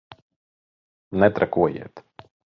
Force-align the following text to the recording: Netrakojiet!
Netrakojiet! 1.23 2.03